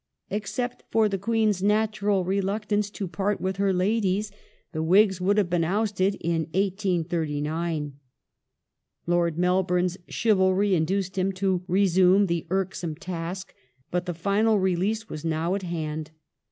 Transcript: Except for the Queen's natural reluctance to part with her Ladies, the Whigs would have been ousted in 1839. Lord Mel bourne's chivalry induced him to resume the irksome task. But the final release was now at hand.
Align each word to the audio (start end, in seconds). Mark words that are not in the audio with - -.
Except 0.31 0.83
for 0.89 1.07
the 1.07 1.19
Queen's 1.19 1.61
natural 1.61 2.25
reluctance 2.25 2.89
to 2.89 3.07
part 3.07 3.39
with 3.39 3.57
her 3.57 3.71
Ladies, 3.71 4.31
the 4.71 4.81
Whigs 4.81 5.21
would 5.21 5.37
have 5.37 5.47
been 5.51 5.63
ousted 5.63 6.15
in 6.19 6.45
1839. 6.55 7.93
Lord 9.05 9.37
Mel 9.37 9.61
bourne's 9.61 9.99
chivalry 10.07 10.73
induced 10.73 11.19
him 11.19 11.31
to 11.33 11.63
resume 11.67 12.25
the 12.25 12.47
irksome 12.49 12.95
task. 12.95 13.53
But 13.91 14.07
the 14.07 14.15
final 14.15 14.57
release 14.57 15.07
was 15.07 15.23
now 15.23 15.53
at 15.53 15.61
hand. 15.61 16.09